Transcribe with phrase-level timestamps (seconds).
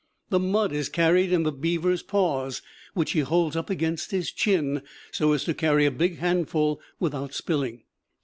[0.31, 2.63] The mud is carried in the beaver's paws,
[2.95, 4.81] which he holds up against his chin
[5.11, 7.83] so as to carry a big handful without spilling.